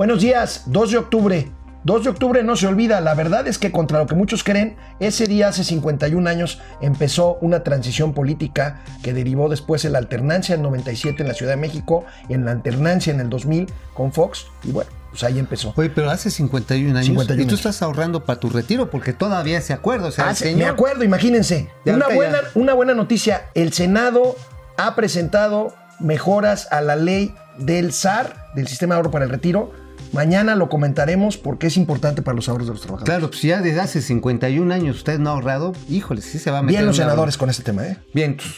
[0.00, 1.52] Buenos días, 2 de octubre.
[1.84, 4.74] 2 de octubre no se olvida, la verdad es que contra lo que muchos creen,
[4.98, 10.54] ese día hace 51 años empezó una transición política que derivó después en la alternancia
[10.54, 14.46] en 97 en la Ciudad de México, en la alternancia en el 2000 con Fox
[14.64, 15.74] y bueno, pues ahí empezó.
[15.76, 17.60] Oye, pero hace 51 años 51 y tú años.
[17.60, 20.56] estás ahorrando para tu retiro porque todavía se acuerda, o sea, Ah, el sí, señor-
[20.60, 21.68] me acuerdo, imagínense.
[21.84, 22.48] Una buena, ya.
[22.54, 23.50] una buena noticia.
[23.52, 24.34] El Senado
[24.78, 29.78] ha presentado mejoras a la ley del SAR, del Sistema de Ahorro para el Retiro.
[30.12, 33.10] Mañana lo comentaremos porque es importante para los ahorros de los trabajadores.
[33.12, 36.58] Claro, pues ya desde hace 51 años usted no ha ahorrado, híjole, sí se va
[36.58, 37.96] a meter Bien los senadores con este tema, ¿eh?
[38.12, 38.48] Bien, pues,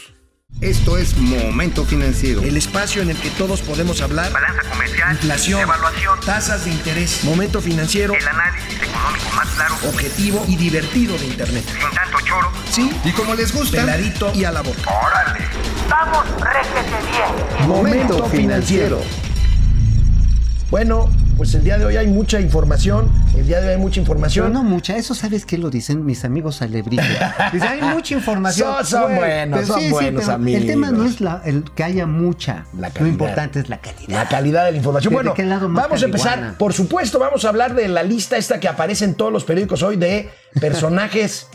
[0.61, 2.41] Esto es Momento Financiero.
[2.41, 4.31] El espacio en el que todos podemos hablar.
[4.31, 10.45] balanza comercial, Inflación, evaluación, tasas de interés, momento financiero, el análisis económico más claro, objetivo
[10.47, 11.63] y divertido de Internet.
[11.67, 12.51] sin tanto choro.
[12.71, 14.89] Sí, Y como les gusta, peladito y a la boca.
[14.89, 15.45] ¡Órale!
[15.89, 17.67] ¡Vamos, réjete bien!
[17.69, 19.01] Momento financiero.
[20.71, 23.09] Bueno, pues el día de hoy hay mucha información.
[23.35, 24.53] El día de hoy hay mucha pero información.
[24.53, 27.05] no mucha, eso sabes qué lo dicen mis amigos alebrijes.
[27.51, 28.85] Dicen, hay mucha información.
[28.85, 31.15] Son- buenos, pero son buenos pero El tema no amigos.
[31.15, 34.07] es la, el que haya mucha, La lo importante es la calidad.
[34.09, 35.11] La calidad de la información.
[35.11, 36.55] ¿De- Bueno, de qué lado más vamos a empezar.
[36.57, 39.81] Por supuesto, vamos a hablar de la lista esta que aparece en todos los periódicos
[39.83, 40.29] hoy de
[40.61, 41.47] personajes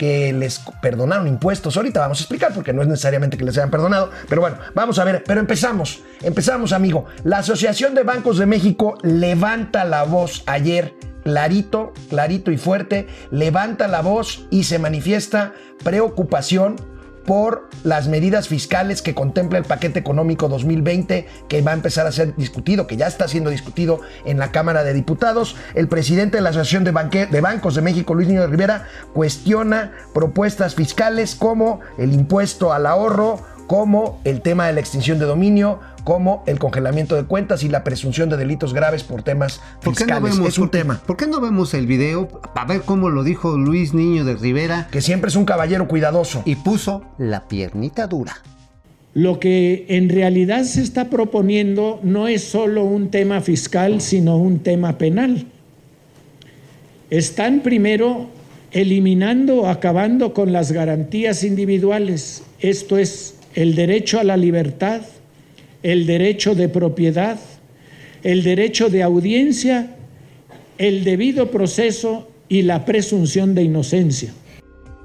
[0.00, 1.76] que les perdonaron impuestos.
[1.76, 4.10] Ahorita vamos a explicar porque no es necesariamente que les hayan perdonado.
[4.30, 5.22] Pero bueno, vamos a ver.
[5.26, 6.00] Pero empezamos.
[6.22, 7.04] Empezamos, amigo.
[7.22, 10.94] La Asociación de Bancos de México levanta la voz ayer.
[11.22, 15.52] Clarito, clarito y fuerte, levanta la voz y se manifiesta
[15.84, 16.76] preocupación
[17.30, 22.10] por las medidas fiscales que contempla el paquete económico 2020 que va a empezar a
[22.10, 25.54] ser discutido, que ya está siendo discutido en la Cámara de Diputados.
[25.76, 30.74] El presidente de la Asociación de, Bancos de México, Luis Niño de Rivera, cuestiona propuestas
[30.74, 36.42] fiscales como el impuesto al ahorro, como el tema de la extinción de dominio, como
[36.46, 40.14] el congelamiento de cuentas y la presunción de delitos graves por temas ¿Por qué, no
[40.16, 40.22] fiscales.
[40.36, 43.10] vemos, es un por qué- tema ¿Por qué no vemos el video para ver cómo
[43.10, 46.42] lo dijo Luis Niño de Rivera que siempre es un caballero cuidadoso.
[46.44, 48.36] y puso la piernita dura?
[49.12, 54.60] Lo que en realidad se está proponiendo no es solo un tema fiscal, sino un
[54.60, 55.46] tema penal.
[57.10, 58.28] Están primero
[58.70, 65.00] eliminando o acabando con las garantías individuales, esto es el derecho a la libertad,
[65.82, 67.38] el derecho de propiedad,
[68.22, 69.96] el derecho de audiencia,
[70.78, 74.32] el debido proceso y la presunción de inocencia.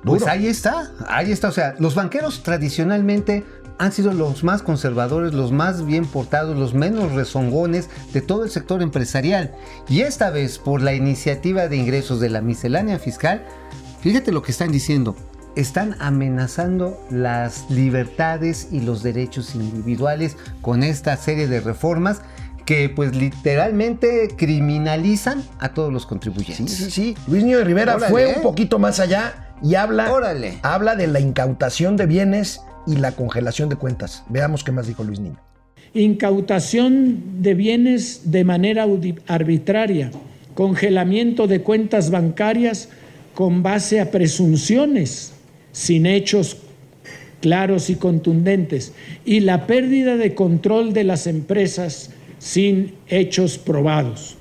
[0.04, 1.50] Pues ahí está, ahí está.
[1.50, 3.44] O sea, los banqueros tradicionalmente
[3.78, 8.50] han sido los más conservadores, los más bien portados, los menos rezongones de todo el
[8.50, 9.54] sector empresarial.
[9.90, 13.44] Y esta vez, por la iniciativa de ingresos de la miscelánea fiscal,
[14.02, 15.16] fíjate lo que están diciendo.
[15.56, 22.22] Están amenazando las libertades y los derechos individuales con esta serie de reformas
[22.66, 26.76] que pues literalmente criminalizan a todos los Sí, contribuyentes.
[26.76, 27.16] sí, sí.
[27.28, 28.34] Luis Niño de Rivera Órale, fue ¿eh?
[28.38, 30.60] un poquito más allá y habla, Órale.
[30.64, 34.24] habla de la incautación de bienes y la congelación de cuentas.
[34.30, 35.40] Veamos qué más dijo Luis Niño.
[35.94, 38.86] incautación de bienes de manera
[39.28, 40.12] arbitraria,
[40.54, 42.90] congelamiento de cuentas bancarias
[43.34, 45.32] con base a presunciones
[45.76, 46.56] sin hechos
[47.42, 48.94] claros y contundentes
[49.26, 54.38] y la pérdida de control de las empresas sin hechos probados.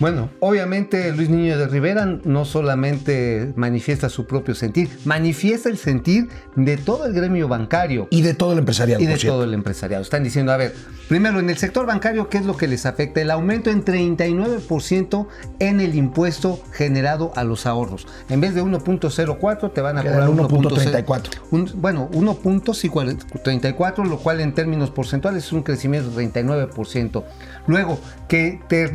[0.00, 6.28] Bueno, obviamente Luis Niño de Rivera no solamente manifiesta su propio sentir, manifiesta el sentir
[6.56, 10.02] de todo el gremio bancario Y de todo el empresariado, y de todo el empresariado.
[10.02, 10.74] Están diciendo, a ver,
[11.08, 13.20] primero en el sector bancario, ¿qué es lo que les afecta?
[13.20, 15.26] El aumento en 39%
[15.58, 18.06] en el impuesto generado a los ahorros.
[18.30, 21.04] En vez de 1.04 te van a cobrar el 1.34.
[21.04, 21.30] 1.34.
[21.50, 27.22] Un- bueno, 1.34, lo cual en términos porcentuales es un crecimiento de 39%.
[27.66, 28.86] Luego, que te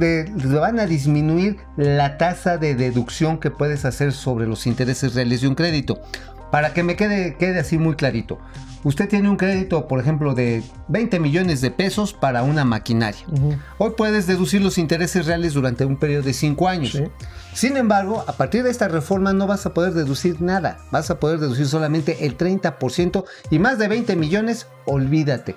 [0.57, 5.49] van a disminuir la tasa de deducción que puedes hacer sobre los intereses reales de
[5.49, 6.01] un crédito.
[6.51, 8.39] Para que me quede, quede así muy clarito.
[8.85, 13.25] Usted tiene un crédito, por ejemplo, de 20 millones de pesos para una maquinaria.
[13.77, 16.91] Hoy puedes deducir los intereses reales durante un periodo de 5 años.
[16.91, 17.03] Sí.
[17.53, 20.77] Sin embargo, a partir de esta reforma no vas a poder deducir nada.
[20.91, 25.55] Vas a poder deducir solamente el 30% y más de 20 millones, olvídate.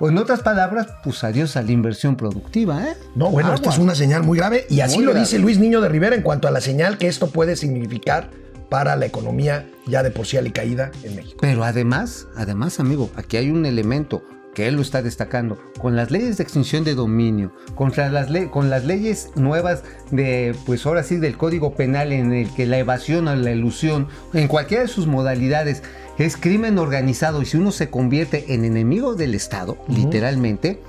[0.00, 2.96] O en otras palabras, pues adiós a la inversión productiva, ¿eh?
[3.14, 3.76] No, bueno, esta Aguas.
[3.76, 5.24] es una señal muy grave y así Muy lo grave.
[5.26, 8.28] dice Luis Niño de Rivera en cuanto a la señal que esto puede significar
[8.70, 11.36] para la economía ya de por sí alicaída en México.
[11.40, 15.58] Pero además, además, amigo, aquí hay un elemento que él lo está destacando.
[15.78, 20.54] Con las leyes de extinción de dominio, contra las le- con las leyes nuevas de,
[20.64, 24.48] pues ahora sí, del Código Penal en el que la evasión o la ilusión, en
[24.48, 25.82] cualquiera de sus modalidades,
[26.16, 30.80] es crimen organizado y si uno se convierte en enemigo del Estado, literalmente,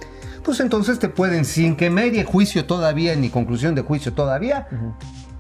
[0.44, 4.68] pues entonces te pueden, sin que medie juicio todavía, ni conclusión de juicio todavía,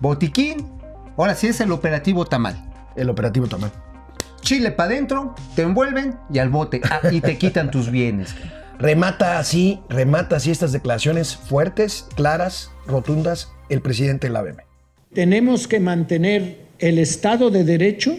[0.01, 0.67] botiquín,
[1.17, 2.71] ahora sí es el operativo tamal.
[2.95, 3.71] El operativo Tamal.
[4.45, 6.79] Chile para adentro, te envuelven y al bote.
[6.83, 8.35] Ah, y te quitan tus bienes.
[8.77, 14.61] Remata así, remata así estas declaraciones fuertes, claras, rotundas, el presidente de la BM.
[15.13, 18.17] Tenemos que mantener el Estado de Derecho,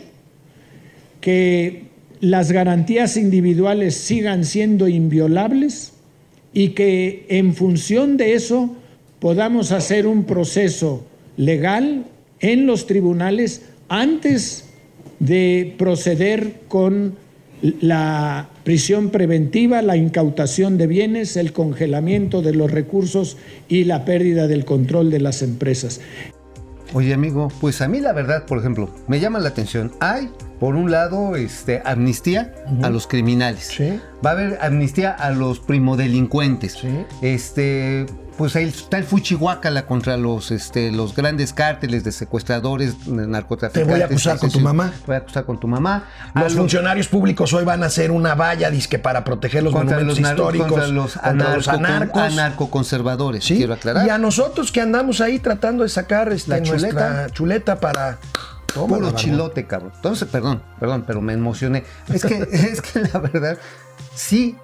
[1.21, 1.85] que
[2.21, 5.93] las garantías individuales sigan siendo inviolables
[6.53, 8.75] y que en función de eso
[9.21, 11.07] podamos hacer un proceso
[11.37, 12.07] legal
[12.41, 14.66] en los tribunales antes
[15.19, 17.15] de proceder con
[17.63, 23.37] la prisión preventiva, la incautación de bienes, el congelamiento de los recursos
[23.69, 26.01] y la pérdida del control de las empresas.
[26.93, 29.93] Oye, amigo, pues a mí la verdad, por ejemplo, me llama la atención.
[30.01, 30.31] Hay,
[30.61, 33.65] por un lado, este, amnistía a los criminales.
[33.77, 33.99] Sí.
[34.25, 36.75] Va a haber amnistía a los primodelincuentes.
[36.75, 36.89] Sí.
[37.23, 43.27] Este, pues ahí está el fuchihuacala contra los, este, los grandes cárteles de secuestradores, de
[43.27, 43.87] narcotraficantes.
[43.87, 44.93] Te voy a acusar con tu mamá.
[45.07, 46.05] Voy a acusar con tu mamá.
[46.35, 50.31] Los funcionarios públicos hoy van a hacer una valla disque para proteger los monumentos los,
[50.31, 53.57] históricos, contra los, contra los anarco- anarcoconservadores, ¿sí?
[53.57, 54.07] quiero aclarar.
[54.07, 57.27] Y a nosotros que andamos ahí tratando de sacar La nuestra chuleta.
[57.31, 58.19] chuleta para...
[58.75, 59.93] Tómala, Puro chilote, cabrón.
[59.97, 61.85] Entonces, perdón, perdón, pero me emocioné.
[62.13, 63.57] Es que, es que la verdad
[64.15, 64.57] sí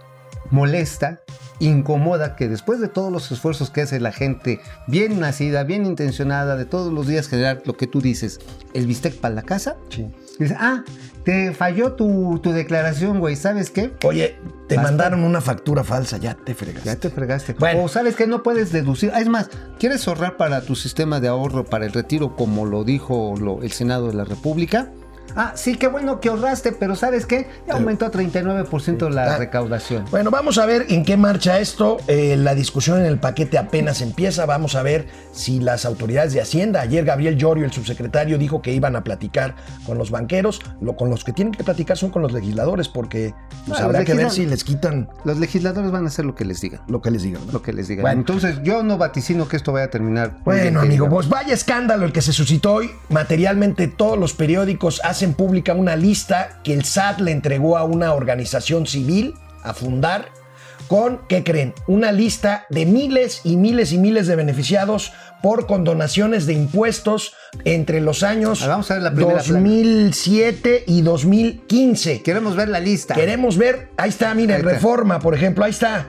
[0.50, 1.20] molesta,
[1.66, 6.56] incomoda que después de todos los esfuerzos que hace la gente bien nacida, bien intencionada,
[6.56, 8.40] de todos los días generar lo que tú dices,
[8.74, 10.08] el bistec para la casa, Sí.
[10.38, 10.82] dice, ah,
[11.24, 13.92] te falló tu, tu declaración, güey, ¿sabes qué?
[14.04, 14.36] Oye,
[14.68, 14.90] te Basta.
[14.90, 16.82] mandaron una factura falsa, ya te fregas.
[16.84, 17.54] Ya te fregaste.
[17.54, 17.84] Bueno.
[17.84, 19.12] O sabes que no puedes deducir.
[19.14, 19.48] Ah, Es más,
[19.78, 23.70] ¿quieres ahorrar para tu sistema de ahorro para el retiro como lo dijo lo- el
[23.72, 24.90] Senado de la República?
[25.34, 27.48] Ah, sí, qué bueno que ahorraste, pero ¿sabes qué?
[27.66, 29.38] Ya aumentó a 39% la Ah.
[29.38, 30.04] recaudación.
[30.10, 31.96] Bueno, vamos a ver en qué marcha esto.
[32.06, 34.44] Eh, la discusión en el paquete apenas empieza.
[34.44, 38.72] Vamos a ver si las autoridades de Hacienda, ayer Gabriel Llorio, el subsecretario, dijo que
[38.74, 39.54] iban a platicar
[39.86, 40.60] con los banqueros.
[40.82, 43.34] Lo, con los que tienen que platicar son con los legisladores, porque
[43.66, 46.44] pues, Ah, habrá que ver si les quitan Los legisladores van a hacer lo que
[46.44, 46.82] les digan.
[46.88, 47.46] lo que les digan.
[47.46, 47.52] ¿no?
[47.52, 48.02] Lo que les digan.
[48.02, 48.20] Bueno.
[48.20, 50.40] Entonces, yo no vaticino que esto vaya a terminar.
[50.44, 52.90] Bueno, amigo, pues vaya escándalo el que se suscitó hoy.
[53.08, 58.14] Materialmente todos los periódicos hacen pública una lista que el SAT le entregó a una
[58.14, 60.30] organización civil a fundar
[60.88, 61.74] con, ¿qué creen?
[61.86, 65.12] Una lista de miles y miles y miles de beneficiados
[65.42, 69.58] por condonaciones de impuestos entre los años vamos a ver la primera plana.
[69.58, 72.22] 2007 y 2015.
[72.22, 73.14] Queremos ver la lista.
[73.14, 74.72] Queremos ver, ahí está, miren, Ahí está.
[74.72, 76.06] Reforma, por ejemplo, ahí está.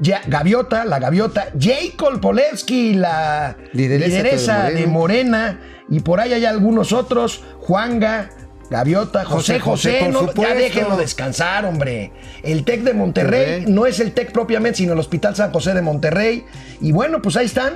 [0.00, 5.60] Ya, Gaviota, la Gaviota, Jacob Polewski, la Lideresa lideresa, de Morena.
[5.88, 8.30] y por ahí hay algunos otros, Juanga,
[8.70, 12.12] Gaviota, José José, José, por no, ya déjenlo descansar, hombre.
[12.42, 15.82] El TEC de Monterrey no es el TEC propiamente, sino el Hospital San José de
[15.82, 16.46] Monterrey.
[16.80, 17.74] Y bueno, pues ahí están.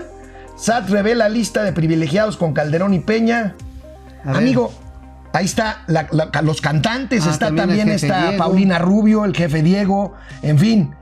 [0.57, 3.55] SAT revela lista de privilegiados con Calderón y Peña.
[4.25, 4.73] Amigo,
[5.35, 8.39] ahí está la- la- los cantantes, Ah, está también está Diego.
[8.39, 10.95] Paulina Rubio, el jefe Diego, en fin.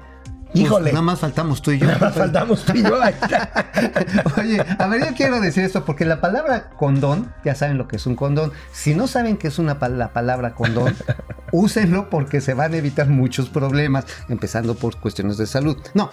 [0.54, 1.86] Pues, Híjole, nada más faltamos tú y yo.
[1.86, 3.02] nada más faltamos tú y yo.
[3.02, 3.70] ahí está.
[4.40, 7.96] Oye, a ver, yo quiero decir esto porque la palabra condón, ya saben lo que
[7.96, 8.52] es un condón.
[8.72, 10.94] Si no saben qué es una pa- la palabra condón,
[11.52, 15.76] úsenlo porque se van a evitar muchos problemas, empezando por cuestiones de salud.
[15.92, 16.10] No,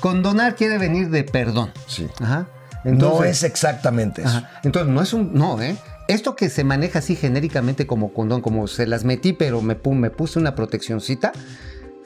[0.00, 1.70] condonar quiere venir de perdón.
[1.86, 2.06] Sí.
[2.20, 2.46] Ajá.
[2.84, 4.30] no es exactamente eso.
[4.38, 4.60] Ajá.
[4.62, 5.32] Entonces, no es un.
[5.32, 5.76] No, ¿eh?
[6.06, 10.10] Esto que se maneja así genéricamente como condón, como se las metí, pero me, me
[10.10, 11.32] puse una proteccioncita.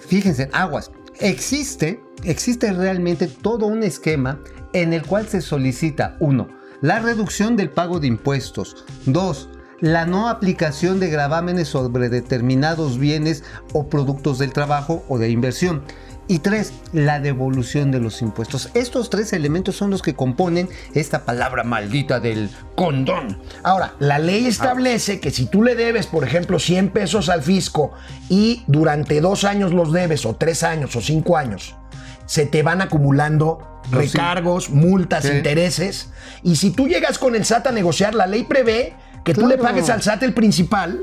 [0.07, 0.91] Fíjense, aguas.
[1.21, 4.41] Existe, existe realmente todo un esquema
[4.73, 6.49] en el cual se solicita, uno,
[6.81, 8.85] la reducción del pago de impuestos.
[9.07, 9.49] Dos,
[9.81, 15.83] la no aplicación de gravámenes sobre determinados bienes o productos del trabajo o de inversión.
[16.27, 18.71] Y tres, la devolución de los impuestos.
[18.75, 23.39] Estos tres elementos son los que componen esta palabra maldita del condón.
[23.63, 27.93] Ahora, la ley establece que si tú le debes, por ejemplo, 100 pesos al fisco
[28.31, 31.75] y durante dos años los debes, o tres años, o cinco años,
[32.27, 36.11] se te van acumulando Los recargos, multas, intereses.
[36.43, 39.59] Y si tú llegas con el SAT a negociar, la ley prevé que tú le
[39.59, 41.01] pagues al SAT el principal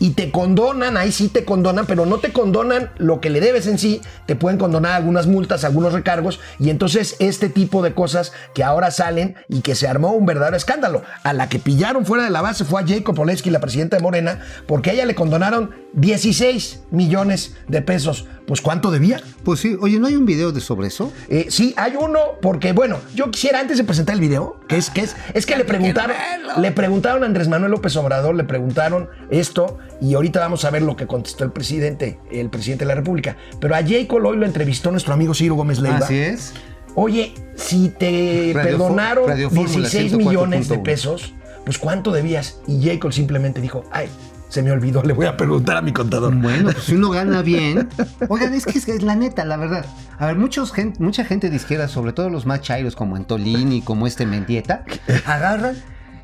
[0.00, 3.66] y te condonan, ahí sí te condonan, pero no te condonan lo que le debes
[3.66, 8.32] en sí, te pueden condonar algunas multas, algunos recargos, y entonces este tipo de cosas
[8.54, 11.02] que ahora salen y que se armó un verdadero escándalo.
[11.22, 14.02] A la que pillaron fuera de la base fue a Jacob Polensky, la presidenta de
[14.02, 19.20] Morena, porque a ella le condonaron 16 millones de pesos pues cuánto debía.
[19.44, 21.12] Pues sí, oye, ¿no hay un video de sobre eso?
[21.28, 24.90] Eh, sí, hay uno, porque bueno, yo quisiera antes de presentar el video, que es
[24.90, 26.16] que es, es que le preguntaron,
[26.58, 30.82] le preguntaron a Andrés Manuel López Obrador, le preguntaron esto, y ahorita vamos a ver
[30.82, 33.36] lo que contestó el presidente, el presidente de la República.
[33.60, 34.06] Pero a J.
[34.08, 35.98] Cole hoy lo entrevistó nuestro amigo Ciro Gómez Leiva.
[35.98, 36.52] Así es.
[36.94, 40.82] Oye, si te Radio perdonaron Fo- Radio Fórmula 16 millones de 104.1.
[40.82, 41.32] pesos,
[41.64, 42.58] pues ¿cuánto debías?
[42.66, 42.98] Y J.
[43.00, 44.08] Cole simplemente dijo, ay,
[44.52, 46.34] se me olvidó, le voy a preguntar a mi contador.
[46.34, 47.88] Bueno, pues si uno gana bien.
[48.28, 49.86] Oigan, es que es, es la neta, la verdad.
[50.18, 53.80] A ver, muchos gen- mucha gente de izquierda, sobre todo los más chairos como Antolini,
[53.80, 54.84] como este Mendieta,
[55.24, 55.76] agarran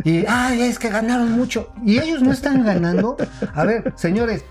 [0.04, 1.72] y, ay, es que ganaron mucho.
[1.84, 3.16] Y ellos no están ganando.
[3.54, 4.44] A ver, señores,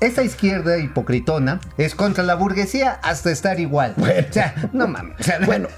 [0.00, 3.94] esta izquierda hipocritona es contra la burguesía hasta estar igual.
[3.96, 4.26] Bueno.
[4.28, 5.16] O sea, no mames.
[5.20, 5.68] O sea, Bueno,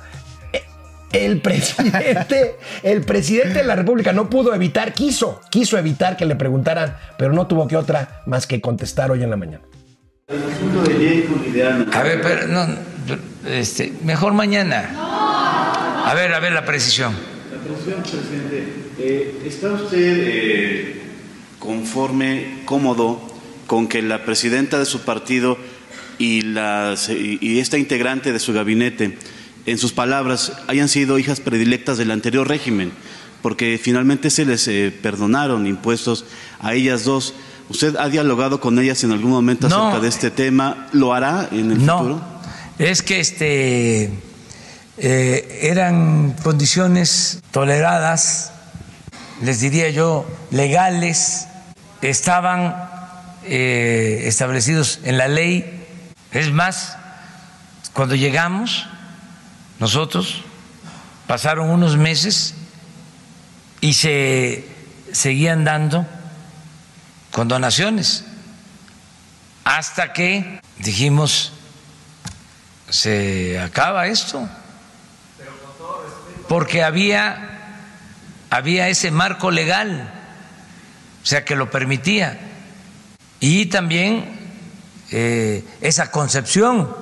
[1.14, 6.36] el presidente, el presidente de la República no pudo evitar, quiso, quiso evitar que le
[6.36, 9.62] preguntaran, pero no tuvo que otra más que contestar hoy en la mañana.
[11.92, 12.66] A ver, pero no,
[13.48, 14.90] este, mejor mañana.
[16.06, 17.12] A ver, a ver la precisión.
[17.52, 18.64] La precisión, presidente,
[18.98, 21.02] eh, ¿está usted eh,
[21.58, 23.20] conforme, cómodo
[23.66, 25.58] con que la presidenta de su partido
[26.18, 29.16] y, la, y esta integrante de su gabinete,
[29.66, 32.92] en sus palabras, hayan sido hijas predilectas del anterior régimen?
[33.42, 36.24] Porque finalmente se les eh, perdonaron impuestos
[36.60, 37.34] a ellas dos.
[37.68, 39.88] ¿Usted ha dialogado con ellas en algún momento No.
[39.88, 40.88] acerca de este tema?
[40.92, 42.22] ¿Lo hará en el No, futuro?
[42.78, 44.10] es que este
[44.98, 48.52] eh, eran condiciones toleradas,
[49.42, 51.46] les diría yo, legales,
[52.02, 52.74] estaban
[53.44, 55.84] eh, establecidos en la ley.
[56.32, 56.96] Es más,
[57.92, 58.86] cuando llegamos,
[59.78, 60.42] nosotros
[61.26, 62.54] pasaron unos meses
[63.80, 64.68] y se
[65.12, 66.06] seguían dando
[67.30, 68.24] condonaciones
[69.64, 71.52] hasta que dijimos
[72.88, 74.48] se acaba esto
[76.48, 77.50] porque había
[78.50, 80.12] había ese marco legal
[81.22, 82.38] o sea que lo permitía.
[83.40, 84.26] Y también
[85.10, 86.94] eh, esa concepción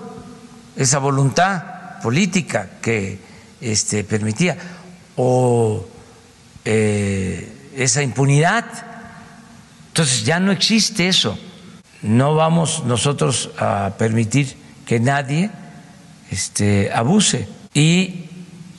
[0.77, 1.72] esa voluntad
[2.03, 3.19] política que
[3.61, 4.57] este, permitía
[5.17, 5.87] o
[6.65, 8.93] eh, esa impunidad
[9.93, 11.39] entonces ya no existe eso.
[12.01, 14.57] No vamos nosotros a permitir
[14.87, 15.51] que nadie
[16.31, 18.25] este, abuse y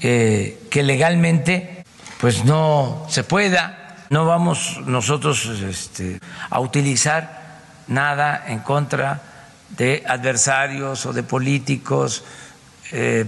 [0.02, 1.86] eh, que legalmente
[2.20, 4.06] pues no se pueda.
[4.10, 9.22] No vamos nosotros este, a utilizar nada en contra
[9.70, 12.24] de adversarios o de políticos.
[12.92, 13.26] Eh,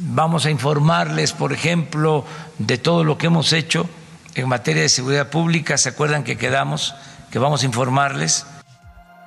[0.00, 2.24] vamos a informarles, por ejemplo,
[2.58, 3.88] de todo lo que hemos hecho
[4.34, 5.76] en materia de seguridad pública.
[5.78, 6.94] ¿Se acuerdan que quedamos
[7.30, 8.46] que vamos a informarles?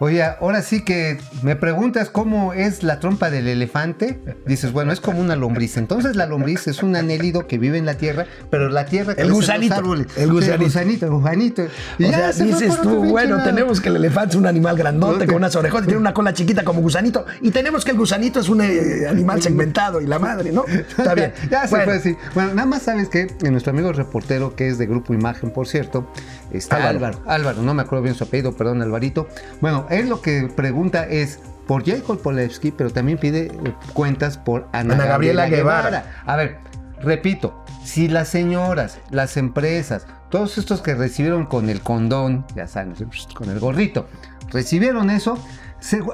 [0.03, 4.19] Oye, ahora sí que me preguntas cómo es la trompa del elefante.
[4.45, 5.77] Dices, bueno, es como una lombriz.
[5.77, 9.21] Entonces la lombriz es un anélido que vive en la tierra, pero la tierra crece
[9.21, 10.07] en los gusanito, árboles.
[10.17, 10.63] el gusanito.
[10.65, 11.67] gusanito, el gusanito.
[11.99, 14.75] Y o ya sea, se dices tú, bueno, tenemos que el elefante es un animal
[14.75, 18.41] grandote con unas orejotas, tiene una cola chiquita como gusanito, y tenemos que el gusanito
[18.41, 20.65] es un eh, animal segmentado y la madre, ¿no?
[20.67, 21.31] Está bien.
[21.43, 22.17] Ya, ya se Bueno, fue así.
[22.35, 26.11] Bueno, nada más sabes que nuestro amigo reportero, que es de Grupo Imagen, por cierto,
[26.57, 26.97] está Álvaro.
[26.97, 27.19] Álvaro.
[27.27, 29.27] Álvaro, no me acuerdo bien su apellido, perdón, Alvarito.
[29.61, 34.67] Bueno, él lo que pregunta es por Jacob Polewski, pero también pide eh, cuentas por
[34.71, 36.23] Ana, Ana Gabriela Guevara.
[36.25, 36.57] A ver,
[37.01, 42.95] repito, si las señoras, las empresas, todos estos que recibieron con el condón, ya saben,
[43.33, 44.07] con el gorrito,
[44.51, 45.37] recibieron eso,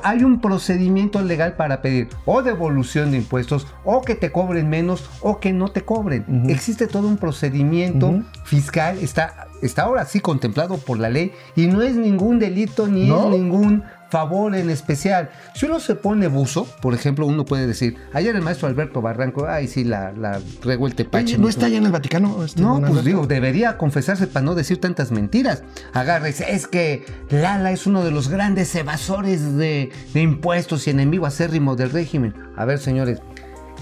[0.03, 5.09] hay un procedimiento legal para pedir o devolución de impuestos o que te cobren menos
[5.21, 6.25] o que no te cobren.
[6.49, 11.81] Existe todo un procedimiento fiscal, está, está ahora sí contemplado por la ley y no
[11.81, 13.25] es ningún delito ni No.
[13.25, 15.29] es ningún favor en especial.
[15.53, 19.47] Si uno se pone buzo, por ejemplo, uno puede decir, ayer el maestro Alberto Barranco,
[19.47, 21.33] ay sí, la, la regó el tepache.
[21.33, 21.49] ¿No mijo".
[21.49, 22.43] está allá en el Vaticano?
[22.43, 25.63] este, No, pues digo, debería confesarse para no decir tantas mentiras.
[25.93, 31.25] Agárrese, es que Lala es uno de los grandes evasores de, de impuestos y enemigo
[31.25, 32.33] acérrimo del régimen.
[32.57, 33.21] A ver, señores,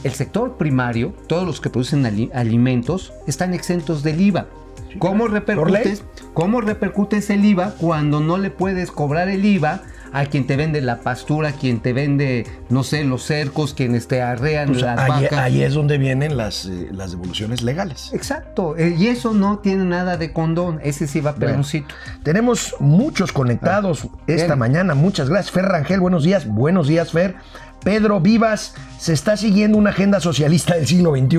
[0.03, 4.48] el sector primario, todos los que producen ali- alimentos, están exentos del IVA.
[5.00, 6.03] ¿Cómo repercutes,
[6.34, 9.81] ¿Cómo repercutes el IVA cuando no le puedes cobrar el IVA
[10.13, 14.21] a quien te vende la pastura, quien te vende, no sé, los cercos, quienes te
[14.21, 15.39] arrean Pues las ahí, vacas?
[15.39, 18.11] ahí es donde vienen las, eh, las devoluciones legales.
[18.13, 21.45] Exacto, eh, y eso no tiene nada de condón, ese sí va Bueno.
[21.47, 21.93] peloncito.
[22.23, 24.59] Tenemos muchos conectados esta bien.
[24.59, 24.95] mañana.
[24.95, 25.51] Muchas gracias.
[25.51, 26.47] Fer Rangel, buenos días.
[26.47, 27.35] Buenos días, Fer.
[27.83, 31.37] Pedro Vivas, se está siguiendo una agenda socialista del siglo XXI.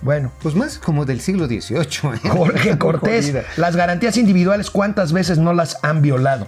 [0.00, 1.80] Bueno, Pues más como del siglo XVIII.
[2.24, 2.28] ¿eh?
[2.28, 6.46] Jorge Cortés, las garantías individuales, ¿cuántas veces no las han violado?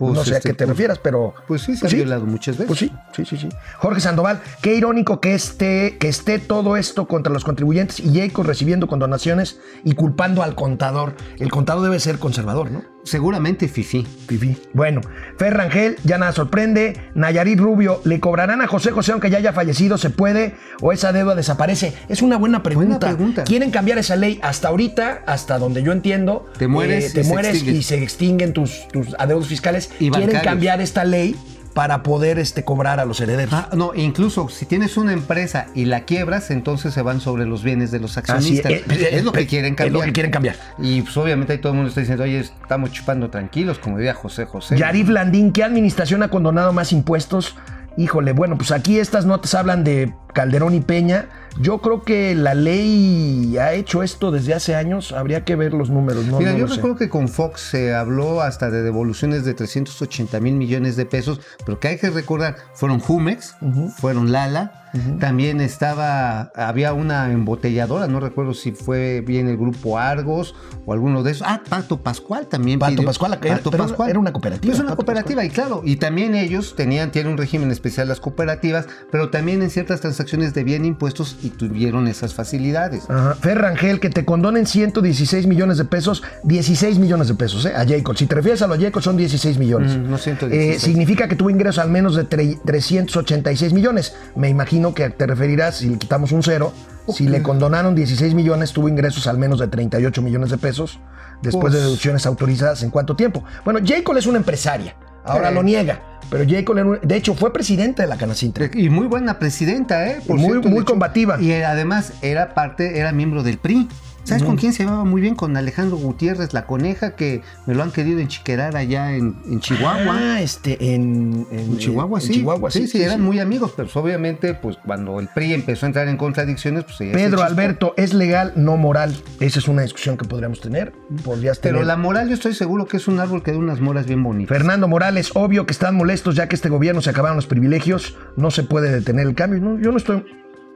[0.00, 1.34] Pues, no sé a este, qué te pues- refieras, pero.
[1.46, 2.66] Pues sí, se ha violado muchas veces.
[2.68, 3.48] Pues sí, sí, sí, sí.
[3.76, 8.46] Jorge Sandoval, qué irónico que esté, que esté todo esto contra los contribuyentes y Jacob
[8.46, 11.14] recibiendo condonaciones y culpando al contador.
[11.38, 12.82] El contador debe ser conservador, ¿no?
[13.04, 14.06] Seguramente Fifi.
[14.28, 14.56] Fifi.
[14.74, 15.00] Bueno,
[15.38, 17.00] Fer Rangel, ya nada sorprende.
[17.14, 19.96] Nayarit Rubio, ¿le cobrarán a José José aunque ya haya fallecido?
[19.98, 20.54] ¿Se puede?
[20.82, 21.94] ¿O esa deuda desaparece?
[22.08, 22.98] Es una buena pregunta.
[22.98, 23.44] pregunta.
[23.44, 26.46] Quieren cambiar esa ley hasta ahorita, hasta donde yo entiendo.
[26.58, 27.72] Te mueres eh, te y se mueres extingue.
[27.78, 29.90] y se extinguen tus, tus adeudos fiscales.
[29.98, 30.42] Y Quieren bancarios.
[30.42, 31.36] cambiar esta ley
[31.74, 33.52] para poder este, cobrar a los herederos.
[33.54, 37.62] Ah, no, incluso si tienes una empresa y la quiebras, entonces se van sobre los
[37.62, 38.72] bienes de los Así accionistas.
[38.72, 39.92] eh, es, eh, lo que eh, quieren Es cambiar.
[39.92, 40.56] lo que quieren cambiar.
[40.78, 44.14] Y pues obviamente ahí todo el mundo está diciendo, oye, estamos chupando tranquilos, como diría
[44.14, 44.76] José José.
[44.76, 47.56] Yarif Landín, ¿qué administración ha condonado más impuestos?
[47.96, 51.28] Híjole, bueno, pues aquí estas notas hablan de Calderón y Peña.
[51.60, 55.12] Yo creo que la ley ha hecho esto desde hace años.
[55.12, 56.38] Habría que ver los números, ¿no?
[56.38, 56.76] Mira, no yo sé.
[56.76, 61.40] recuerdo que con Fox se habló hasta de devoluciones de 380 mil millones de pesos,
[61.66, 63.56] pero que hay que recordar, fueron Jumex,
[63.98, 64.76] fueron Lala,
[65.20, 71.22] también estaba, había una embotelladora, no recuerdo si fue bien el grupo Argos o alguno
[71.22, 71.46] de esos.
[71.48, 72.78] Ah, Pato Pascual también.
[72.80, 74.10] Pato pidió- Pascual, era- Pato Pascual.
[74.10, 77.38] era una cooperativa, Es una Pato cooperativa, y claro, y también ellos tenían, tienen un
[77.38, 80.19] régimen especial las cooperativas, pero también en ciertas transacciones
[80.54, 83.04] debían impuestos y tuvieron esas facilidades.
[83.08, 83.34] Ajá.
[83.34, 87.72] Fer Rangel, que te condonen 116 millones de pesos, 16 millones de pesos, ¿eh?
[87.76, 88.16] A Jacob.
[88.16, 89.96] Si te refieres a los Jacob, son 16 millones.
[89.96, 90.76] Mm, no 116.
[90.76, 94.14] Eh, significa que tuvo ingresos al menos de tre- 386 millones.
[94.36, 96.72] Me imagino que te referirás, si le quitamos un cero,
[97.12, 100.98] si le condonaron 16 millones, tuvo ingresos al menos de 38 millones de pesos,
[101.42, 102.82] después de deducciones autorizadas.
[102.82, 103.42] ¿En cuánto tiempo?
[103.64, 104.94] Bueno, Jacob es una empresaria.
[105.24, 105.54] Ahora Sí.
[105.54, 106.02] lo niega.
[106.30, 108.70] Pero Jacob, de hecho, fue presidente de la Canacintra.
[108.72, 110.20] Y muy buena presidenta, ¿eh?
[110.28, 111.40] Muy- cierto, muy combativa.
[111.40, 113.88] Y además era parte, era miembro del PRI.
[114.24, 115.34] ¿Sabes con quién se llevaba muy bien?
[115.34, 120.16] Con Alejandro Gutiérrez, la coneja, que me lo han querido enchiquerar allá en, en Chihuahua.
[120.16, 122.32] Ah, este, en, en- En Chihuahua, en sí.
[122.34, 126.06] Chihuahua, sí, sí, eran muy amigos, pero obviamente, pues cuando el PRI empezó a entrar
[126.08, 127.42] en contradicciones, pues ella Pedro.
[127.42, 129.16] Alberto, ¿es legal, no moral?
[129.40, 130.92] Esa es una discusión que podríamos tener.
[131.24, 131.86] Podrías Pero tener.
[131.86, 134.56] la moral, yo estoy seguro que es un árbol que da unas moras bien bonitas.
[134.56, 138.50] Fernando Morales, obvio que están molestos ya que este gobierno se acabaron los privilegios, no
[138.50, 139.60] se puede detener el cambio.
[139.60, 140.24] No, yo no estoy,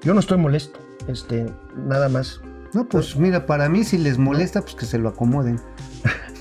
[0.02, 0.80] yo no estoy molesto.
[1.06, 1.46] Este,
[1.76, 2.40] nada más.
[2.74, 5.60] No, pues mira, para mí si les molesta, pues que se lo acomoden.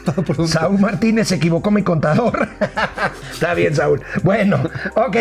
[0.47, 2.49] Saúl Martínez se equivocó mi contador.
[3.31, 4.01] Está bien, Saúl.
[4.23, 4.57] Bueno,
[4.95, 5.15] ok,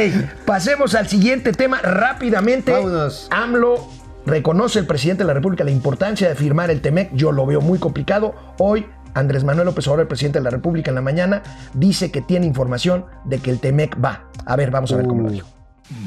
[0.47, 2.73] pasemos al siguiente tema rápidamente.
[2.73, 3.29] Vámonos.
[3.31, 3.89] AMLO
[4.25, 7.11] reconoce el presidente de la República la importancia de firmar el TEMEC.
[7.13, 8.35] Yo lo veo muy complicado.
[8.59, 11.43] Hoy, Andrés Manuel López Obrador, el presidente de la República, en la mañana,
[11.75, 14.25] dice que tiene información de que el TEMEC va.
[14.47, 15.49] A ver, vamos a ver cómo lo dijo.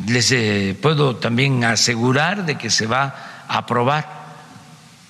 [0.08, 3.14] Les eh, puedo también asegurar de que se va
[3.48, 4.25] a aprobar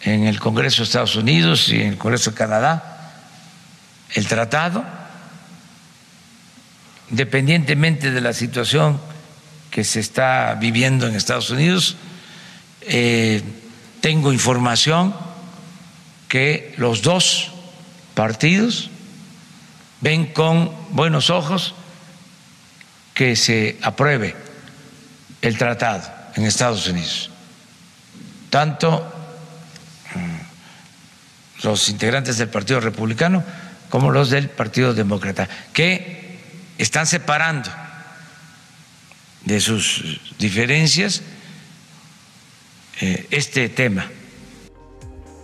[0.02, 3.14] en el Congreso de Estados Unidos y en el Congreso de Canadá
[4.14, 4.84] el tratado,
[7.10, 9.00] independientemente de la situación
[9.72, 11.98] que se está viviendo en Estados Unidos.
[12.82, 13.42] eh,
[14.02, 15.16] tengo información
[16.28, 17.52] que los dos
[18.14, 18.92] partidos
[20.02, 21.74] ven con buenos ojos
[23.16, 24.36] que se apruebe
[25.42, 27.32] el tratado en Estados Unidos.
[28.52, 29.15] Tanto
[31.66, 33.44] los integrantes del Partido Republicano
[33.90, 36.40] como los del Partido Demócrata, que
[36.78, 37.70] están separando
[39.44, 41.22] de sus diferencias
[43.02, 44.10] eh, este tema.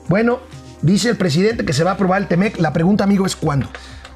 [0.07, 0.41] Bueno,
[0.81, 2.59] dice el presidente que se va a aprobar el TEMEC.
[2.59, 3.69] La pregunta, amigo, es cuándo.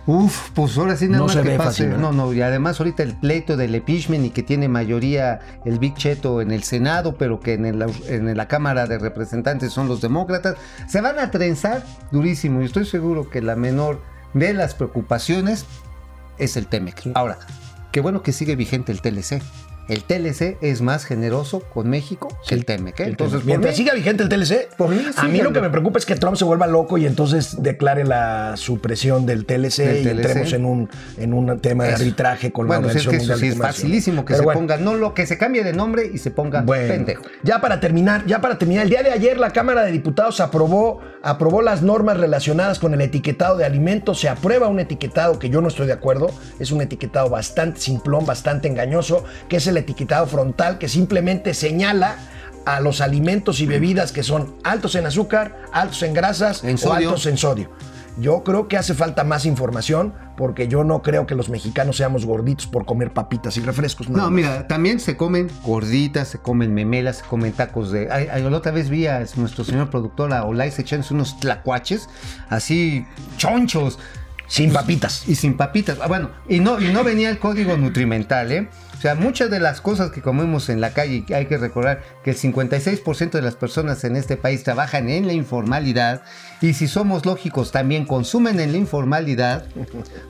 [0.08, 1.88] Uf, pues ahora sí nada No más se que ve pase.
[1.88, 5.96] no, no, y además ahorita el pleito del impeachment y que tiene mayoría el Big
[5.96, 10.02] Cheto en el Senado, pero que en, el- en la Cámara de Representantes son los
[10.02, 14.00] demócratas, se van a trenzar durísimo y estoy seguro que la menor
[14.36, 15.66] de las preocupaciones
[16.38, 17.12] es el TEMEC.
[17.16, 17.40] Ahora,
[17.92, 19.42] qué bueno que sigue vigente el TLC.
[19.88, 23.00] El TLC es más generoso con México que el TEMEC.
[23.02, 23.04] ¿eh?
[23.08, 25.70] Entonces, por mientras mí- siga vigente el TLC, Por mí, a mí lo que me
[25.70, 29.98] preocupa es que Trump se vuelva loco y entonces declare la supresión del TLC Del
[29.98, 30.12] y TLC.
[30.26, 32.00] entremos en un, en un tema de Eso.
[32.02, 34.34] arbitraje con bueno, la si es que Organización eso Mundial sí de es facilísimo que
[34.34, 34.60] Pero se bueno.
[34.60, 37.24] ponga, no lo que se cambie de nombre y se ponga Bueno, pendejo.
[37.44, 41.00] ya para terminar, ya para terminar, el día de ayer la Cámara de Diputados aprobó,
[41.22, 44.20] aprobó las normas relacionadas con el etiquetado de alimentos.
[44.20, 46.32] Se aprueba un etiquetado que yo no estoy de acuerdo.
[46.60, 52.16] Es un etiquetado bastante simplón, bastante engañoso, que es el etiquetado frontal, que simplemente señala
[52.66, 56.94] a los alimentos y bebidas que son altos en azúcar, altos en grasas En o
[56.94, 57.70] altos en sodio.
[58.18, 62.26] Yo creo que hace falta más información porque yo no creo que los mexicanos seamos
[62.26, 64.10] gorditos por comer papitas y refrescos.
[64.10, 68.10] No, mira, también se comen gorditas, se comen memelas, se comen tacos de.
[68.10, 72.08] Ay, ay, la otra vez vi a nuestro señor productor, a Olais, echándose unos tlacuaches,
[72.50, 73.06] así
[73.38, 74.00] chonchos.
[74.48, 75.28] Sin papitas.
[75.28, 75.98] y sin papitas.
[76.02, 78.70] Ah, bueno, y no, y no venía el código nutrimental, ¿eh?
[78.98, 82.32] O sea, muchas de las cosas que comemos en la calle, hay que recordar que
[82.32, 86.24] el 56% de las personas en este país trabajan en la informalidad
[86.62, 89.68] y si somos lógicos también consumen en la informalidad,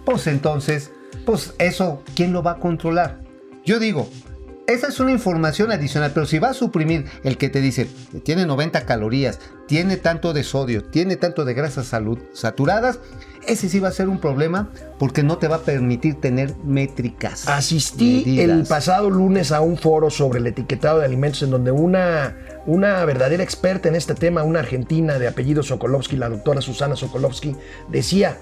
[0.05, 0.91] pues entonces,
[1.25, 3.21] pues eso, ¿quién lo va a controlar?
[3.65, 4.09] Yo digo,
[4.67, 7.87] esa es una información adicional, pero si va a suprimir el que te dice,
[8.23, 12.99] tiene 90 calorías, tiene tanto de sodio, tiene tanto de grasas salud- saturadas,
[13.47, 17.47] ese sí va a ser un problema porque no te va a permitir tener métricas.
[17.47, 18.57] Asistí medidas.
[18.61, 23.05] el pasado lunes a un foro sobre el etiquetado de alimentos en donde una, una
[23.05, 27.55] verdadera experta en este tema, una argentina de apellido Sokolovsky, la doctora Susana Sokolovsky,
[27.89, 28.37] decía,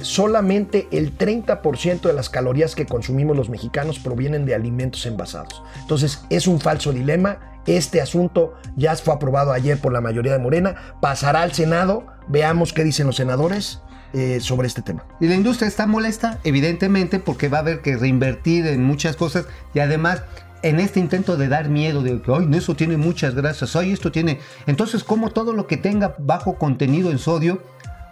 [0.00, 5.62] solamente el 30% de las calorías que consumimos los mexicanos provienen de alimentos envasados.
[5.80, 7.60] Entonces es un falso dilema.
[7.66, 12.72] Este asunto ya fue aprobado ayer por la mayoría de Morena, pasará al Senado, veamos
[12.72, 13.82] qué dicen los senadores
[14.14, 15.04] eh, sobre este tema.
[15.20, 19.44] Y la industria está molesta, evidentemente, porque va a haber que reinvertir en muchas cosas
[19.74, 20.22] y además
[20.62, 24.10] en este intento de dar miedo de que, hoy eso tiene muchas grasas, hoy esto
[24.10, 24.38] tiene...
[24.66, 27.62] Entonces, como todo lo que tenga bajo contenido en sodio,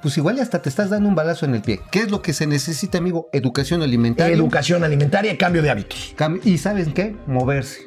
[0.02, 1.80] pues igual y hasta te estás dando un balazo en el pie.
[1.90, 3.28] ¿Qué es lo que se necesita, amigo?
[3.32, 4.34] Educación alimentaria.
[4.34, 6.14] Educación alimentaria y cambio de hábitos.
[6.44, 7.16] Y ¿saben qué?
[7.26, 7.86] Moverse.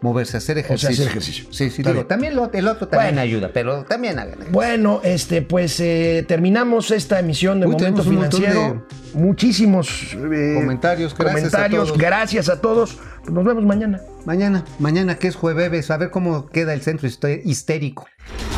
[0.00, 0.90] Moverse, hacer ejercicio.
[0.90, 1.44] hacer ejercicio.
[1.52, 3.20] Sí, sí, digo, también lo- el otro también Bueno.
[3.20, 4.36] ayuda, pero también hagan.
[4.50, 8.84] Bueno, este, pues eh, terminamos esta emisión de Uy, Momento Financiero.
[9.14, 11.98] Muchísimos eh, Comentarios, gracias a comentarios, todos.
[11.98, 12.98] gracias a todos.
[13.20, 14.00] Pues nos vemos mañana.
[14.24, 17.08] Mañana, mañana que es jueves, a ver cómo queda el centro
[17.44, 18.06] histérico.